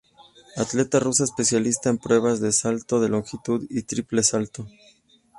[0.57, 4.65] Atleta rusa especialista en pruebas de salto de longitud y triple salto.